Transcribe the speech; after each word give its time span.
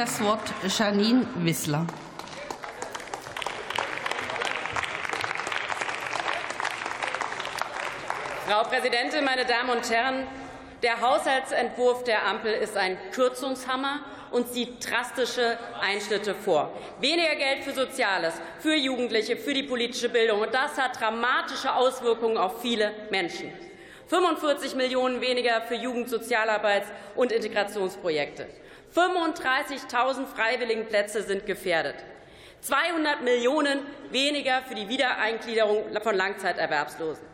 das 0.00 0.18
Wort 0.22 0.40
Janine 0.78 1.26
Wissler. 1.34 1.86
Frau 8.48 8.62
Präsidentin, 8.62 9.26
meine 9.26 9.44
Damen 9.44 9.68
und 9.68 9.90
Herren! 9.90 10.26
Der 10.82 11.02
Haushaltsentwurf 11.02 12.04
der 12.04 12.26
Ampel 12.26 12.50
ist 12.50 12.78
ein 12.78 12.96
Kürzungshammer 13.12 14.00
und 14.30 14.48
sieht 14.48 14.90
drastische 14.90 15.58
Einschnitte 15.82 16.34
vor. 16.34 16.72
Weniger 17.00 17.34
Geld 17.34 17.64
für 17.64 17.72
Soziales, 17.72 18.32
für 18.58 18.74
Jugendliche, 18.74 19.36
für 19.36 19.52
die 19.52 19.64
politische 19.64 20.08
Bildung. 20.08 20.40
Und 20.40 20.54
das 20.54 20.78
hat 20.78 20.98
dramatische 20.98 21.74
Auswirkungen 21.74 22.38
auf 22.38 22.62
viele 22.62 22.90
Menschen. 23.10 23.52
45 24.06 24.76
Millionen 24.76 25.20
weniger 25.20 25.60
für 25.60 25.74
Jugendsozialarbeits- 25.74 26.88
und 27.16 27.32
Integrationsprojekte. 27.32 28.48
35.000 28.94 30.26
Freiwilligenplätze 30.26 31.22
sind 31.22 31.46
gefährdet. 31.46 31.96
200 32.62 33.22
Millionen 33.22 33.80
weniger 34.10 34.62
für 34.62 34.74
die 34.74 34.88
Wiedereingliederung 34.88 35.84
von 36.02 36.14
Langzeiterwerbslosen. 36.14 37.24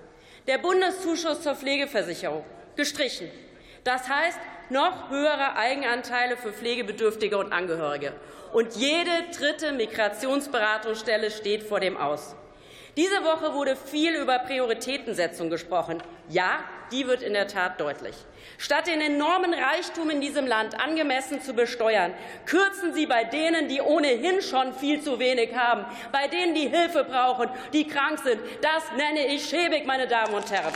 Der 0.47 0.59
Bundeszuschuss 0.59 1.43
zur 1.43 1.57
Pflegeversicherung 1.57 2.45
gestrichen. 2.77 3.31
Das 3.83 4.09
heißt, 4.09 4.39
noch 4.69 5.11
höhere 5.11 5.57
Eigenanteile 5.57 6.37
für 6.37 6.53
Pflegebedürftige 6.53 7.39
und 7.39 7.53
Angehörige. 7.53 8.13
Und 8.53 8.77
jede 8.77 9.11
dritte 9.37 9.73
Migrationsberatungsstelle 9.73 11.31
steht 11.31 11.63
vor 11.63 11.81
dem 11.81 11.97
Aus. 11.97 12.37
Diese 12.97 13.25
Woche 13.25 13.53
wurde 13.53 13.77
viel 13.77 14.15
über 14.15 14.39
Prioritätensetzung 14.39 15.51
gesprochen. 15.51 16.03
Ja, 16.31 16.65
die 16.91 17.07
wird 17.07 17.21
in 17.21 17.35
der 17.35 17.47
Tat 17.47 17.79
deutlich. 17.79 18.15
Statt 18.57 18.87
den 18.87 19.03
enormen 19.03 19.53
Reichtum 19.53 20.09
in 20.09 20.23
diesem 20.23 20.47
Land 20.47 20.81
angemessen 20.81 21.43
zu 21.43 21.53
besteuern, 21.53 22.15
kürzen 22.47 22.95
Sie 22.95 23.05
bei 23.05 23.25
denen, 23.25 23.69
die 23.69 23.83
ohnehin 23.83 24.41
schon 24.41 24.73
viel 24.73 25.03
zu 25.03 25.19
wenig 25.19 25.55
haben, 25.55 25.85
bei 26.11 26.27
denen, 26.29 26.55
die 26.55 26.69
Hilfe 26.69 27.05
brauchen, 27.05 27.51
die 27.75 27.87
krank 27.87 28.19
sind. 28.21 28.41
Das 28.63 28.85
nenne 28.97 29.27
ich 29.27 29.47
schäbig, 29.47 29.85
meine 29.85 30.07
Damen 30.07 30.33
und 30.33 30.51
Herren. 30.51 30.73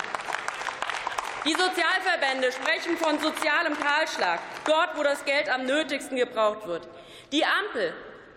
Die 1.47 1.53
Sozialverbände 1.53 2.53
sprechen 2.53 2.99
von 2.99 3.19
sozialem 3.19 3.79
Kahlschlag, 3.81 4.41
dort, 4.67 4.99
wo 4.99 5.03
das 5.03 5.25
Geld 5.25 5.49
am 5.49 5.65
nötigsten 5.65 6.19
gebraucht 6.19 6.67
wird. 6.67 6.87
Die 7.33 7.47
Ampel 7.47 7.95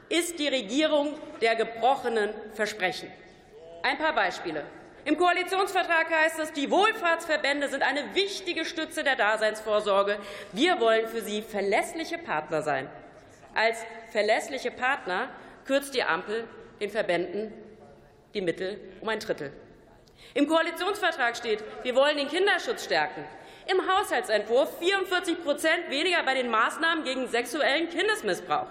ist 0.07 0.39
die 0.39 0.47
Regierung 0.47 1.19
der 1.41 1.57
gebrochenen 1.57 2.33
Versprechen. 2.53 3.11
Ein 3.83 3.97
paar 3.97 4.13
Beispiele. 4.13 4.63
Im 5.03 5.17
Koalitionsvertrag 5.17 6.09
heißt 6.09 6.39
es, 6.39 6.53
die 6.53 6.71
Wohlfahrtsverbände 6.71 7.67
sind 7.67 7.83
eine 7.83 8.15
wichtige 8.15 8.63
Stütze 8.63 9.03
der 9.03 9.17
Daseinsvorsorge. 9.17 10.19
Wir 10.53 10.79
wollen 10.79 11.09
für 11.09 11.19
sie 11.19 11.41
verlässliche 11.41 12.17
Partner 12.17 12.61
sein. 12.61 12.89
Als 13.53 13.85
verlässliche 14.13 14.71
Partner 14.71 15.27
kürzt 15.65 15.93
die 15.93 16.03
Ampel 16.03 16.47
den 16.79 16.89
Verbänden 16.89 17.51
die 18.33 18.39
Mittel 18.39 18.79
um 19.01 19.09
ein 19.09 19.19
Drittel. 19.19 19.51
Im 20.33 20.47
Koalitionsvertrag 20.47 21.35
steht, 21.35 21.61
wir 21.83 21.93
wollen 21.93 22.15
den 22.15 22.29
Kinderschutz 22.29 22.85
stärken. 22.85 23.25
Im 23.69 23.81
Haushaltsentwurf 23.85 24.79
44 24.79 25.43
Prozent 25.43 25.89
weniger 25.89 26.23
bei 26.23 26.35
den 26.35 26.49
Maßnahmen 26.49 27.03
gegen 27.03 27.27
sexuellen 27.27 27.89
Kindesmissbrauch. 27.89 28.67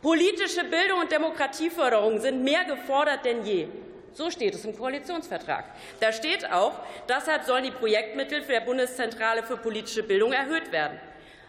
Politische 0.00 0.64
Bildung 0.64 1.00
und 1.00 1.12
Demokratieförderung 1.12 2.18
sind 2.20 2.42
mehr 2.42 2.64
gefordert 2.64 3.26
denn 3.26 3.44
je. 3.44 3.68
So 4.14 4.30
steht 4.30 4.54
es 4.54 4.64
im 4.64 4.76
Koalitionsvertrag. 4.76 5.64
Da 6.00 6.12
steht 6.12 6.50
auch, 6.50 6.72
deshalb 7.08 7.44
sollen 7.44 7.64
die 7.64 7.70
Projektmittel 7.70 8.42
der 8.42 8.60
Bundeszentrale 8.60 9.42
für 9.42 9.56
politische 9.56 10.02
Bildung 10.02 10.32
erhöht 10.32 10.72
werden. 10.72 10.98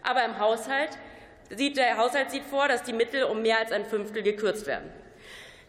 Aber 0.03 0.23
im 0.23 0.39
Haushalt 0.39 0.91
sieht 1.49 1.77
der 1.77 1.97
Haushalt 1.97 2.31
sieht 2.31 2.43
vor, 2.43 2.67
dass 2.67 2.83
die 2.83 2.93
Mittel 2.93 3.23
um 3.23 3.41
mehr 3.41 3.59
als 3.59 3.71
ein 3.71 3.85
Fünftel 3.85 4.23
gekürzt 4.23 4.67
werden. 4.67 4.89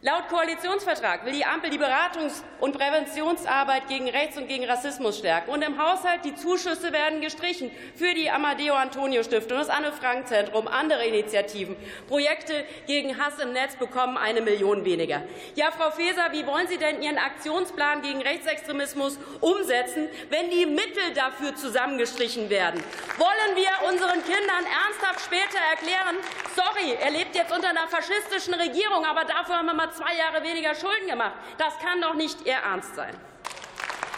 Laut 0.03 0.29
Koalitionsvertrag 0.29 1.27
will 1.27 1.35
die 1.35 1.45
Ampel 1.45 1.69
die 1.69 1.79
Beratungs- 1.79 2.43
und 2.59 2.73
Präventionsarbeit 2.73 3.87
gegen 3.87 4.09
Rechts- 4.09 4.39
und 4.39 4.49
gegen 4.49 4.65
Rassismus 4.65 5.19
stärken. 5.19 5.51
Und 5.51 5.61
im 5.61 5.77
Haushalt 5.77 6.25
die 6.25 6.35
Zuschüsse 6.35 6.91
werden 6.91 7.21
gestrichen 7.21 7.71
für 7.95 8.15
die 8.15 8.31
Amadeo 8.31 8.77
Antonio 8.77 9.23
Stiftung, 9.23 9.59
das 9.59 9.69
Anne 9.69 9.93
Frank 9.93 10.27
Zentrum, 10.27 10.69
andere 10.69 11.05
Initiativen. 11.05 11.77
Projekte 12.09 12.65
gegen 12.87 13.23
Hass 13.23 13.39
im 13.41 13.53
Netz 13.53 13.77
bekommen 13.77 14.17
eine 14.17 14.41
Million 14.41 14.87
weniger. 14.87 15.21
Ja, 15.55 15.71
Frau 15.71 15.91
Faeser, 15.91 16.33
wie 16.33 16.47
wollen 16.47 16.67
Sie 16.67 16.79
denn 16.79 17.03
Ihren 17.03 17.19
Aktionsplan 17.19 18.01
gegen 18.01 18.23
Rechtsextremismus 18.23 19.19
umsetzen, 19.43 20.09
wenn 20.31 20.49
die 20.49 20.65
Mittel 20.65 21.13
dafür 21.15 21.55
zusammengestrichen 21.57 22.49
werden? 22.49 22.83
Wollen 23.19 23.55
wir 23.55 23.87
unseren 23.87 24.25
Kindern 24.25 24.65
ernsthaft 24.65 25.27
später 25.27 25.59
erklären, 25.71 26.17
sorry, 26.57 26.97
er 26.99 27.11
lebt 27.11 27.37
jetzt 27.37 27.53
unter 27.53 27.69
einer 27.69 27.87
faschistischen 27.87 28.55
Regierung, 28.55 29.05
aber 29.05 29.27
dafür 29.27 29.59
haben 29.59 29.67
wir 29.67 29.75
mal 29.75 29.90
zwei 29.93 30.17
Jahre 30.17 30.43
weniger 30.43 30.75
Schulden 30.75 31.09
gemacht. 31.09 31.35
Das 31.59 31.79
kann 31.79 32.01
doch 32.01 32.15
nicht 32.15 32.47
Ihr 32.47 32.55
Ernst 32.55 32.95
sein. 32.95 33.15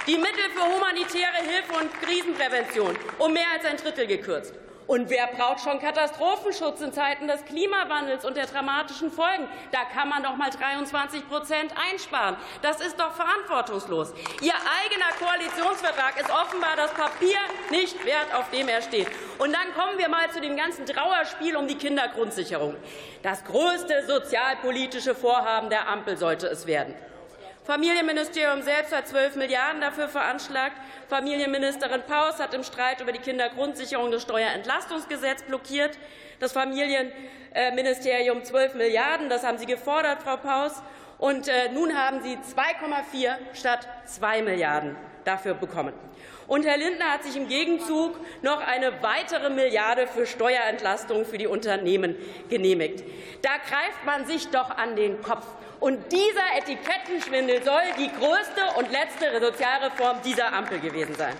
Die 0.06 0.16
Mittel 0.16 0.50
für 0.55 0.65
humanitäre 0.65 1.43
Hilfe 1.43 1.72
und 1.75 2.03
Krisenprävention 2.03 2.97
um 3.19 3.33
mehr 3.33 3.47
als 3.55 3.65
ein 3.65 3.77
Drittel 3.77 4.06
gekürzt. 4.06 4.55
Und 4.87 5.10
wer 5.10 5.28
braucht 5.28 5.60
schon 5.60 5.78
Katastrophenschutz 5.78 6.81
in 6.81 6.93
Zeiten 6.93 7.28
des 7.28 7.44
Klimawandels 7.44 8.25
und 8.25 8.37
der 8.37 8.47
dramatischen 8.47 9.10
Folgen? 9.10 9.47
Da 9.70 9.84
kann 9.84 10.09
man 10.09 10.22
doch 10.22 10.37
mal 10.37 10.50
23 10.50 11.28
Prozent 11.28 11.72
einsparen. 11.91 12.37
Das 12.62 12.81
ist 12.81 12.98
doch 12.98 13.12
verantwortungslos. 13.12 14.12
Ihr 14.41 14.54
eigener 14.54 15.12
Koalitionsvertrag 15.19 16.21
ist 16.21 16.31
offenbar 16.31 16.76
das 16.76 16.92
Papier 16.92 17.38
nicht 17.71 18.04
wert, 18.04 18.34
auf 18.34 18.50
dem 18.50 18.69
er 18.69 18.82
steht. 18.82 19.09
Und 19.38 19.53
dann 19.53 19.72
kommen 19.75 19.98
wir 19.98 20.09
mal 20.09 20.31
zu 20.31 20.41
dem 20.41 20.56
ganzen 20.56 20.84
Trauerspiel 20.87 21.56
um 21.56 21.66
die 21.66 21.76
Kindergrundsicherung. 21.76 22.76
Das 23.22 23.44
größte 23.44 24.04
sozialpolitische 24.06 25.15
Vorhaben 25.15 25.71
der 25.71 25.88
Ampel 25.88 26.16
sollte 26.16 26.48
es 26.48 26.66
werden. 26.66 26.94
Familienministerium 27.65 28.62
selbst 28.62 28.93
hat 28.93 29.06
12 29.06 29.37
Milliarden 29.37 29.81
dafür 29.81 30.09
veranschlagt. 30.09 30.77
Familienministerin 31.09 32.03
Paus 32.03 32.41
hat 32.41 32.55
im 32.55 32.65
Streit 32.65 33.00
über 33.00 33.12
die 33.12 33.21
Kindergrundsicherung 33.21 34.11
das 34.11 34.23
Steuerentlastungsgesetz 34.23 35.45
blockiert. 35.45 35.97
Das 36.41 36.51
Familienministerium 36.53 38.43
12 38.43 38.75
Milliarden, 38.75 39.28
das 39.28 39.45
haben 39.45 39.59
Sie 39.59 39.67
gefordert, 39.67 40.25
Frau 40.25 40.39
Paus. 40.39 40.83
Und 41.22 41.47
äh, 41.47 41.69
nun 41.69 41.97
haben 41.97 42.21
Sie 42.21 42.37
2,4 42.37 43.37
statt 43.55 43.87
2 44.06 44.43
Milliarden 44.43 44.97
dafür 45.22 45.55
bekommen. 45.55 45.94
Und 46.49 46.66
Herr 46.66 46.77
Lindner 46.77 47.12
hat 47.12 47.22
sich 47.22 47.37
im 47.37 47.47
Gegenzug 47.47 48.19
noch 48.43 48.60
eine 48.60 49.05
weitere 49.05 49.49
Milliarde 49.49 50.09
für 50.09 50.27
Steuerentlastung 50.27 51.25
für 51.25 51.38
die 51.38 51.47
Unternehmen 51.47 52.16
genehmigt. 52.50 53.05
Da 53.41 53.50
greift 53.59 54.05
man 54.05 54.27
sich 54.27 54.49
doch 54.49 54.71
an 54.71 54.97
den 54.97 55.22
Kopf. 55.22 55.47
Und 55.78 56.10
dieser 56.10 56.59
Etikettenschwindel 56.59 57.62
soll 57.62 57.83
die 57.99 58.10
größte 58.10 58.78
und 58.78 58.91
letzte 58.91 59.41
Sozialreform 59.41 60.22
dieser 60.25 60.53
Ampel 60.53 60.81
gewesen 60.81 61.15
sein. 61.15 61.37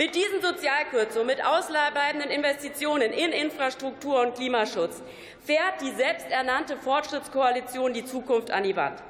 Mit 0.00 0.14
diesen 0.14 0.40
Sozialkürzungen, 0.40 1.26
mit 1.26 1.44
ausbleibenden 1.44 2.30
Investitionen 2.30 3.12
in 3.12 3.32
Infrastruktur 3.32 4.22
und 4.22 4.34
Klimaschutz 4.34 5.02
fährt 5.44 5.82
die 5.82 5.90
selbsternannte 5.90 6.78
Fortschrittskoalition 6.78 7.92
die 7.92 8.06
Zukunft 8.06 8.50
an 8.50 8.62
die 8.62 8.74
Wand. 8.76 9.02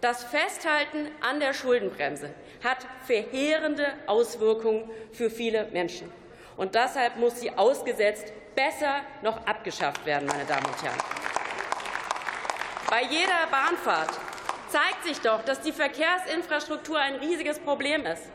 Das 0.00 0.22
Festhalten 0.22 1.08
an 1.20 1.40
der 1.40 1.52
Schuldenbremse 1.52 2.32
hat 2.62 2.86
verheerende 3.04 3.88
Auswirkungen 4.06 4.88
für 5.10 5.30
viele 5.30 5.64
Menschen. 5.72 6.12
Und 6.56 6.76
deshalb 6.76 7.16
muss 7.16 7.40
sie 7.40 7.50
ausgesetzt, 7.50 8.32
besser 8.54 9.00
noch 9.22 9.44
abgeschafft 9.48 10.06
werden, 10.06 10.28
meine 10.28 10.44
Damen 10.44 10.66
und 10.66 10.80
Herren. 10.80 11.00
Bei 12.88 13.02
jeder 13.02 13.48
Bahnfahrt 13.50 14.12
zeigt 14.68 15.02
sich 15.02 15.20
doch, 15.22 15.42
dass 15.42 15.60
die 15.62 15.72
Verkehrsinfrastruktur 15.72 17.00
ein 17.00 17.16
riesiges 17.16 17.58
Problem 17.58 18.06
ist. 18.06 18.30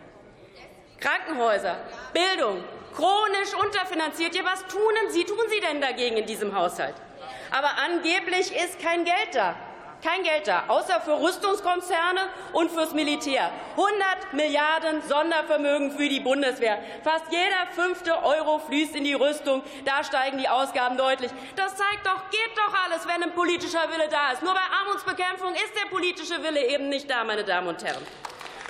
Krankenhäuser, 1.01 1.77
Bildung, 2.13 2.63
chronisch 2.95 3.53
unterfinanziert. 3.59 4.35
Ja, 4.35 4.43
was 4.43 4.65
tun 4.67 4.93
Sie, 5.09 5.23
tun 5.23 5.37
Sie 5.49 5.59
denn 5.59 5.81
dagegen 5.81 6.17
in 6.17 6.25
diesem 6.25 6.55
Haushalt? 6.55 6.95
Aber 7.51 7.69
angeblich 7.83 8.55
ist 8.55 8.79
kein 8.79 9.03
Geld 9.05 9.33
da. 9.33 9.55
Kein 10.03 10.23
Geld 10.23 10.47
da, 10.47 10.63
außer 10.67 10.99
für 11.01 11.19
Rüstungskonzerne 11.21 12.21
und 12.53 12.71
fürs 12.71 12.91
Militär. 12.93 13.51
100 13.77 14.33
Milliarden 14.33 15.03
Sondervermögen 15.03 15.91
für 15.91 16.09
die 16.09 16.19
Bundeswehr. 16.19 16.79
Fast 17.03 17.25
jeder 17.29 17.67
fünfte 17.75 18.23
Euro 18.23 18.57
fließt 18.57 18.95
in 18.95 19.03
die 19.03 19.13
Rüstung. 19.13 19.61
Da 19.85 20.03
steigen 20.03 20.39
die 20.39 20.49
Ausgaben 20.49 20.97
deutlich. 20.97 21.29
Das 21.55 21.75
zeigt 21.75 22.03
doch, 22.03 22.31
geht 22.31 22.57
doch 22.57 22.73
alles, 22.83 23.07
wenn 23.07 23.21
ein 23.21 23.35
politischer 23.35 23.87
Wille 23.91 24.07
da 24.09 24.31
ist. 24.31 24.41
Nur 24.41 24.55
bei 24.55 24.61
Armutsbekämpfung 24.81 25.53
ist 25.53 25.73
der 25.79 25.89
politische 25.89 26.41
Wille 26.41 26.65
eben 26.65 26.89
nicht 26.89 27.07
da, 27.07 27.23
meine 27.23 27.43
Damen 27.43 27.67
und 27.67 27.83
Herren. 27.83 28.03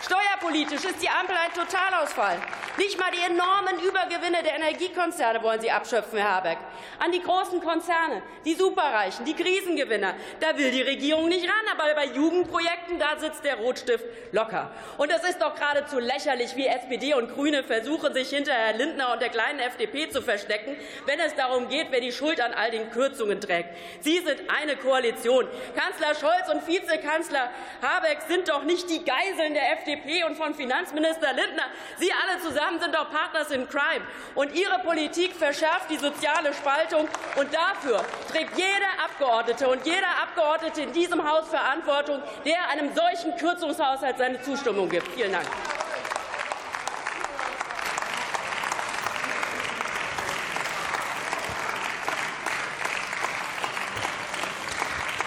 Steuerpolitisch 0.03 0.83
ist 0.83 1.01
die 1.01 1.09
Ampel 1.09 1.35
ein 1.37 1.53
Totalausfall. 1.53 2.39
Nicht 2.77 2.97
mal 2.97 3.11
die 3.11 3.19
enormen 3.19 3.83
Übergewinne 3.85 4.43
der 4.43 4.55
Energiekonzerne 4.55 5.43
wollen 5.43 5.59
Sie 5.59 5.69
abschöpfen, 5.69 6.17
Herr 6.17 6.35
Habeck. 6.35 6.57
An 6.99 7.11
die 7.11 7.21
großen 7.21 7.59
Konzerne, 7.59 8.23
die 8.45 8.53
Superreichen, 8.53 9.25
die 9.25 9.33
Krisengewinner, 9.33 10.13
da 10.39 10.57
will 10.57 10.71
die 10.71 10.81
Regierung 10.81 11.27
nicht 11.27 11.43
ran. 11.43 11.77
Aber 11.77 11.93
bei 11.95 12.05
Jugendprojekten, 12.05 12.97
da 12.97 13.19
sitzt 13.19 13.43
der 13.43 13.57
Rotstift 13.57 14.05
locker. 14.31 14.71
Und 14.97 15.11
es 15.11 15.21
ist 15.23 15.41
doch 15.41 15.53
geradezu 15.55 15.99
lächerlich, 15.99 16.55
wie 16.55 16.65
SPD 16.65 17.13
und 17.13 17.33
Grüne 17.33 17.63
versuchen, 17.63 18.13
sich 18.13 18.29
hinter 18.29 18.53
Herrn 18.53 18.77
Lindner 18.77 19.11
und 19.11 19.21
der 19.21 19.29
kleinen 19.29 19.59
FDP 19.59 20.09
zu 20.09 20.21
verstecken, 20.21 20.77
wenn 21.05 21.19
es 21.19 21.35
darum 21.35 21.67
geht, 21.67 21.87
wer 21.89 21.99
die 21.99 22.13
Schuld 22.13 22.39
an 22.39 22.53
all 22.53 22.71
den 22.71 22.89
Kürzungen 22.91 23.41
trägt. 23.41 23.69
Sie 23.99 24.19
sind 24.19 24.49
eine 24.49 24.77
Koalition. 24.77 25.45
Kanzler 25.75 26.15
Scholz 26.15 26.49
und 26.49 26.65
Vizekanzler 26.65 27.49
Habeck 27.81 28.19
sind 28.29 28.47
doch 28.47 28.63
nicht 28.63 28.89
die 28.89 29.03
Geiseln 29.03 29.55
der 29.55 29.73
FDP 29.73 30.23
und 30.23 30.37
von 30.37 30.55
Finanzminister 30.55 31.33
Lindner. 31.33 31.65
Sie 31.97 32.11
alle 32.13 32.39
zusammen 32.39 32.60
sind 32.79 32.93
doch 32.93 33.09
Partners 33.09 33.51
in 33.51 33.67
Crime. 33.67 34.05
Und 34.35 34.53
Ihre 34.53 34.79
Politik 34.79 35.35
verschärft 35.35 35.89
die 35.89 35.97
soziale 35.97 36.53
Spaltung. 36.53 37.07
Und 37.35 37.53
dafür 37.53 38.03
trägt 38.31 38.57
jeder 38.57 39.03
Abgeordnete 39.03 39.67
und 39.67 39.85
jeder 39.85 40.09
Abgeordnete 40.21 40.81
in 40.81 40.93
diesem 40.93 41.27
Haus 41.27 41.47
Verantwortung, 41.49 42.21
der 42.45 42.69
einem 42.69 42.91
solchen 42.93 43.35
Kürzungshaushalt 43.37 44.17
seine 44.17 44.41
Zustimmung 44.41 44.89
gibt. 44.89 45.07
Vielen 45.09 45.31
Dank. 45.31 45.47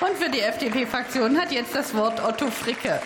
Und 0.01 0.19
für 0.19 0.29
die 0.29 0.41
FDP-Fraktion 0.41 1.41
hat 1.41 1.51
jetzt 1.51 1.75
das 1.75 1.95
Wort 1.95 2.23
Otto 2.23 2.51
Fricke. 2.51 3.01